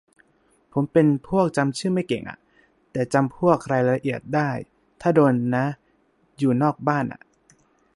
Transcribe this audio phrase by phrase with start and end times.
[0.73, 2.39] ผมเป็นพวกจำชื่อไม่เก่งอ่ะ
[2.91, 4.49] แต่จำพวกรายละเอียดได้
[5.01, 5.65] ถ้าโดนนะ
[6.37, 7.21] อยู่นอกบ้านอ่ะ